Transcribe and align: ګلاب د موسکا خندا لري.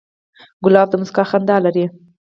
ګلاب 0.63 0.87
د 0.89 0.93
موسکا 1.01 1.23
خندا 1.31 1.57
لري. 1.65 1.85